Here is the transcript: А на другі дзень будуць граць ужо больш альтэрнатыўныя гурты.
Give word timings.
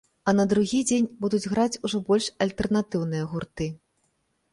А 0.31 0.33
на 0.37 0.43
другі 0.51 0.77
дзень 0.89 1.09
будуць 1.25 1.43
граць 1.51 1.79
ужо 1.89 2.01
больш 2.07 2.29
альтэрнатыўныя 2.47 3.29
гурты. 3.35 3.69